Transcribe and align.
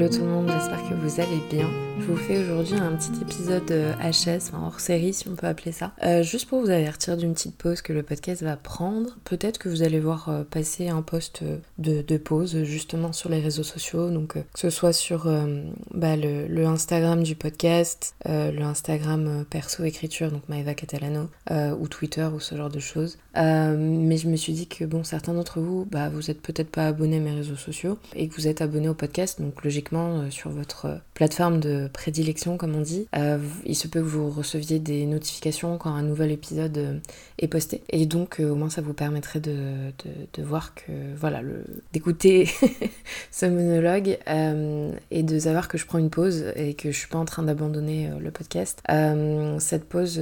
Hello 0.00 0.08
tout 0.08 0.24
le 0.24 0.30
monde, 0.30 0.50
j'espère 0.50 0.88
que 0.88 0.94
vous 0.94 1.20
allez 1.20 1.42
bien. 1.50 1.68
Je 2.00 2.06
vous 2.06 2.16
fais 2.16 2.38
aujourd'hui 2.38 2.76
un 2.76 2.96
petit 2.96 3.12
épisode 3.20 3.70
HS, 3.70 4.48
enfin 4.48 4.62
hors 4.64 4.80
série 4.80 5.12
si 5.12 5.28
on 5.28 5.34
peut 5.34 5.46
appeler 5.46 5.70
ça, 5.70 5.92
euh, 6.02 6.22
juste 6.22 6.48
pour 6.48 6.62
vous 6.62 6.70
avertir 6.70 7.18
d'une 7.18 7.34
petite 7.34 7.56
pause 7.56 7.82
que 7.82 7.92
le 7.92 8.02
podcast 8.02 8.42
va 8.42 8.56
prendre. 8.56 9.18
Peut-être 9.24 9.58
que 9.58 9.68
vous 9.68 9.82
allez 9.82 10.00
voir 10.00 10.30
euh, 10.30 10.42
passer 10.42 10.88
un 10.88 11.02
post 11.02 11.44
de, 11.76 12.16
pause 12.16 12.62
justement 12.62 13.12
sur 13.12 13.28
les 13.28 13.40
réseaux 13.40 13.62
sociaux, 13.62 14.10
donc 14.10 14.38
euh, 14.38 14.42
que 14.54 14.60
ce 14.60 14.70
soit 14.70 14.94
sur 14.94 15.26
bah, 15.92 16.16
le, 16.16 16.64
Instagram 16.64 17.22
du 17.22 17.34
podcast, 17.34 18.14
le 18.26 18.62
Instagram 18.62 19.44
perso 19.50 19.84
écriture, 19.84 20.30
donc 20.30 20.48
Maeva 20.48 20.74
Catalano, 20.74 21.28
ou 21.50 21.88
Twitter 21.88 22.28
ou 22.34 22.40
ce 22.40 22.54
genre 22.56 22.70
de 22.70 22.78
choses. 22.80 23.18
mais 23.34 24.16
je 24.16 24.28
me 24.28 24.36
suis 24.36 24.54
dit 24.54 24.68
que 24.68 24.84
bon, 24.84 25.04
certains 25.04 25.34
d'entre 25.34 25.60
vous, 25.60 25.86
bah, 25.90 26.08
vous 26.08 26.30
êtes 26.30 26.40
peut-être 26.40 26.70
pas 26.70 26.86
abonnés 26.86 27.18
à 27.18 27.20
mes 27.20 27.34
réseaux 27.34 27.56
sociaux 27.56 27.98
et 28.14 28.28
que 28.28 28.34
vous 28.34 28.48
êtes 28.48 28.62
abonnés 28.62 28.88
au 28.88 28.94
podcast, 28.94 29.40
donc 29.40 29.62
logiquement 29.64 29.89
euh, 29.92 30.30
sur 30.30 30.50
votre 30.50 30.86
euh, 30.86 30.96
plateforme 31.14 31.60
de 31.60 31.88
prédilection, 31.92 32.56
comme 32.56 32.74
on 32.74 32.80
dit, 32.80 33.08
euh, 33.16 33.38
il 33.66 33.74
se 33.74 33.88
peut 33.88 34.00
que 34.00 34.06
vous 34.06 34.30
receviez 34.30 34.78
des 34.78 35.04
notifications 35.04 35.76
quand 35.78 35.90
un 35.90 36.02
nouvel 36.02 36.30
épisode 36.30 37.00
est 37.38 37.48
posté. 37.48 37.82
Et 37.90 38.06
donc 38.06 38.40
au 38.40 38.54
moins 38.54 38.70
ça 38.70 38.80
vous 38.80 38.94
permettrait 38.94 39.40
de, 39.40 39.90
de, 40.34 40.42
voir 40.42 40.74
que, 40.74 40.92
voilà, 41.16 41.42
d'écouter 41.92 42.48
ce 43.30 43.46
monologue 43.46 44.18
et 45.10 45.22
de 45.22 45.38
savoir 45.38 45.68
que 45.68 45.76
je 45.76 45.84
prends 45.84 45.98
une 45.98 46.08
pause 46.08 46.52
et 46.56 46.74
que 46.74 46.90
je 46.90 46.96
suis 46.96 47.08
pas 47.08 47.18
en 47.18 47.26
train 47.26 47.42
d'abandonner 47.42 48.10
le 48.18 48.30
podcast. 48.30 48.82
cette 49.58 49.84
pause, 49.84 50.20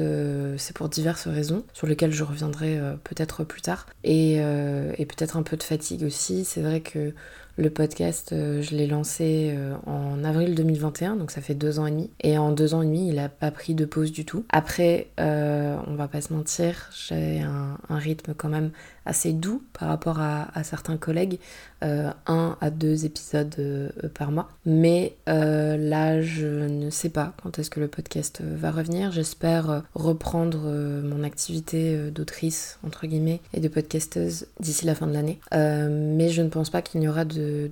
c'est 0.56 0.76
pour 0.76 0.88
diverses 0.88 1.28
raisons, 1.28 1.64
sur 1.72 1.86
lesquelles 1.86 2.12
je 2.12 2.24
reviendrai 2.24 2.80
peut-être 3.04 3.44
plus 3.44 3.62
tard. 3.62 3.86
Et, 4.02 4.34
et 4.34 5.06
peut-être 5.06 5.36
un 5.36 5.42
peu 5.42 5.56
de 5.56 5.62
fatigue 5.62 6.02
aussi. 6.02 6.44
C'est 6.44 6.62
vrai 6.62 6.80
que 6.80 7.12
le 7.56 7.70
podcast, 7.70 8.28
je 8.32 8.74
l'ai 8.74 8.86
lancé 8.86 9.56
euh, 9.58 9.74
en 9.86 10.24
avril 10.24 10.54
2021, 10.54 11.16
donc 11.16 11.30
ça 11.30 11.40
fait 11.40 11.54
deux 11.54 11.78
ans 11.78 11.86
et 11.86 11.90
demi. 11.90 12.10
Et 12.20 12.38
en 12.38 12.52
deux 12.52 12.74
ans 12.74 12.82
et 12.82 12.86
demi, 12.86 13.08
il 13.08 13.18
a 13.18 13.28
pas 13.28 13.50
pris 13.50 13.74
de 13.74 13.84
pause 13.84 14.12
du 14.12 14.24
tout. 14.24 14.44
Après, 14.50 15.08
euh, 15.20 15.76
on 15.86 15.94
va 15.94 16.08
pas 16.08 16.20
se 16.20 16.32
mentir, 16.32 16.90
j'ai 16.92 17.40
un, 17.40 17.76
rythme 17.88 18.34
quand 18.34 18.48
même 18.48 18.70
assez 19.06 19.32
doux 19.32 19.62
par 19.72 19.88
rapport 19.88 20.20
à, 20.20 20.62
certains 20.62 20.96
collègues, 20.96 21.38
un 21.82 22.56
à 22.60 22.70
deux 22.70 23.06
épisodes 23.06 23.92
par 24.14 24.30
mois. 24.30 24.48
Mais 24.66 25.16
là, 25.26 26.20
je 26.20 26.46
ne 26.46 26.90
sais 26.90 27.08
pas 27.08 27.32
quand 27.42 27.58
est-ce 27.58 27.70
que 27.70 27.80
le 27.80 27.88
podcast 27.88 28.40
va 28.42 28.70
revenir. 28.70 29.10
J'espère 29.10 29.82
reprendre 29.94 30.58
mon 31.02 31.24
activité 31.24 32.10
d'autrice, 32.10 32.78
entre 32.86 33.06
guillemets, 33.06 33.40
et 33.52 33.60
de 33.60 33.68
podcasteuse 33.68 34.46
d'ici 34.60 34.86
la 34.86 34.94
fin 34.94 35.06
de 35.06 35.14
l'année. 35.14 35.40
mais 35.52 36.28
je 36.28 36.42
ne 36.42 36.48
pense 36.48 36.70
pas 36.70 36.82
qu'il 36.82 37.02
y 37.02 37.08
aura 37.08 37.24
de, 37.24 37.68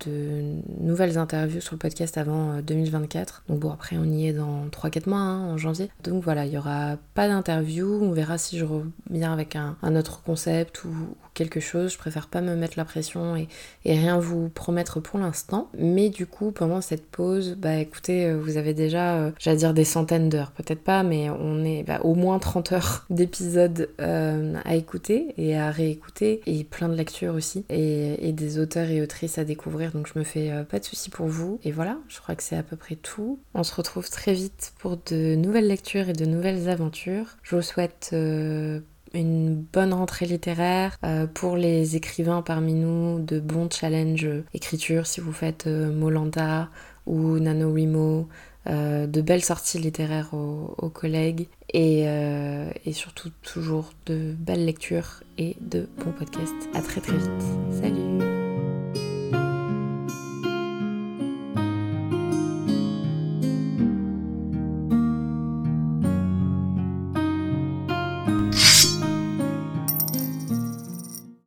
nouvelles 0.80 1.18
interviews 1.18 1.60
sur 1.66 1.74
le 1.74 1.78
podcast 1.78 2.16
avant 2.16 2.60
2024. 2.60 3.42
Euh, 3.48 3.52
Donc 3.52 3.60
bon, 3.60 3.70
après 3.70 3.96
on 3.98 4.04
y 4.04 4.28
est 4.28 4.32
dans 4.32 4.66
3-4 4.68 5.08
mois, 5.08 5.18
hein, 5.18 5.48
en 5.48 5.58
janvier. 5.58 5.90
Donc 6.04 6.22
voilà, 6.22 6.46
il 6.46 6.50
n'y 6.50 6.58
aura 6.58 6.96
pas 7.14 7.26
d'interview. 7.28 8.00
On 8.02 8.12
verra 8.12 8.38
si 8.38 8.56
je 8.56 8.64
reviens 8.64 9.32
avec 9.32 9.56
un, 9.56 9.76
autre 9.96 10.22
concept 10.22 10.84
ou, 10.84 10.94
quelque 11.34 11.60
chose. 11.60 11.92
Je 11.92 11.98
préfère 11.98 12.28
pas 12.28 12.40
me 12.40 12.54
mettre 12.54 12.74
la 12.78 12.84
pression 12.84 13.36
et, 13.36 13.48
rien 13.84 14.18
vous 14.18 14.48
promettre 14.48 15.00
pour 15.00 15.18
l'instant. 15.18 15.68
Mais 15.76 16.08
du 16.08 16.26
coup, 16.26 16.50
pendant 16.50 16.80
cette 16.80 17.04
pause, 17.04 17.56
bah 17.58 17.76
écoutez, 17.76 18.26
euh, 18.26 18.38
vous 18.38 18.56
avez 18.56 18.72
déjà, 18.72 19.16
euh, 19.16 19.30
j'allais 19.38 19.58
dire 19.58 19.74
des 19.74 19.84
centaines 19.84 20.28
d'heures, 20.28 20.52
peut-être 20.52 20.82
pas, 20.82 21.02
mais 21.02 21.28
on 21.30 21.64
est 21.64 21.82
bah, 21.82 22.00
au 22.02 22.14
moins 22.14 22.38
30 22.38 22.72
heures 22.72 23.06
d'épisodes 23.10 23.90
à 23.98 24.74
écouter 24.76 25.34
et 25.36 25.56
à 25.56 25.70
réécouter 25.70 26.40
et 26.46 26.64
plein 26.64 26.88
de 26.88 26.94
lectures 26.94 27.34
aussi 27.34 27.64
et, 27.68 28.28
et 28.28 28.32
des 28.32 28.58
auteurs 28.58 28.88
et 28.88 29.02
autrices 29.02 29.38
à 29.38 29.44
découvrir 29.44 29.92
donc 29.92 30.08
je 30.12 30.18
me 30.18 30.24
fais 30.24 30.52
pas 30.68 30.78
de 30.78 30.84
soucis 30.84 31.10
pour 31.10 31.26
vous. 31.26 31.55
Et 31.64 31.72
voilà, 31.72 31.98
je 32.08 32.18
crois 32.20 32.34
que 32.34 32.42
c'est 32.42 32.56
à 32.56 32.62
peu 32.62 32.76
près 32.76 32.96
tout. 32.96 33.38
On 33.54 33.62
se 33.62 33.74
retrouve 33.74 34.08
très 34.08 34.34
vite 34.34 34.72
pour 34.78 34.96
de 34.96 35.34
nouvelles 35.34 35.68
lectures 35.68 36.08
et 36.08 36.12
de 36.12 36.24
nouvelles 36.24 36.68
aventures. 36.68 37.36
Je 37.42 37.56
vous 37.56 37.62
souhaite 37.62 38.10
euh, 38.12 38.80
une 39.14 39.54
bonne 39.54 39.92
rentrée 39.92 40.26
littéraire 40.26 40.96
euh, 41.04 41.26
pour 41.26 41.56
les 41.56 41.96
écrivains 41.96 42.42
parmi 42.42 42.74
nous, 42.74 43.20
de 43.20 43.40
bons 43.40 43.68
challenges 43.70 44.28
écriture 44.54 45.06
si 45.06 45.20
vous 45.20 45.32
faites 45.32 45.66
Molanda 45.66 46.68
ou 47.06 47.38
NaNoWriMo, 47.38 48.28
de 48.66 49.20
belles 49.20 49.44
sorties 49.44 49.78
littéraires 49.78 50.34
aux, 50.34 50.90
collègues 50.90 51.46
et, 51.72 52.00
et, 52.84 52.92
surtout 52.92 53.30
toujours 53.42 53.92
de 54.06 54.34
belles 54.36 54.64
lectures 54.64 55.22
et 55.38 55.56
de 55.60 55.88
bons 56.04 56.10
podcasts. 56.10 56.68
À 56.74 56.82
très 56.82 57.00
très 57.00 57.16
vite. 57.16 57.42
Salut 57.80 58.45